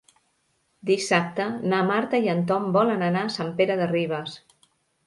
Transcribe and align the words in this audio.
Dissabte 0.89 1.47
na 1.73 1.83
Marta 1.91 2.23
i 2.25 2.33
en 2.35 2.43
Tom 2.53 2.67
volen 2.79 3.05
anar 3.11 3.25
a 3.29 3.35
Sant 3.39 3.57
Pere 3.63 3.79
de 3.85 3.93
Ribes. 3.97 4.41